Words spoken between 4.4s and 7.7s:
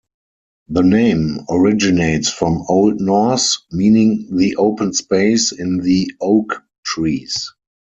open space in the oak trees.